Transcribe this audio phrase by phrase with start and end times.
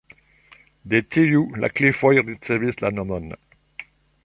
[0.93, 3.31] De tiu la klifoj ricevis la nomon.